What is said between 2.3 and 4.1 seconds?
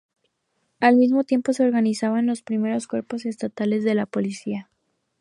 primeros cuerpos estatales de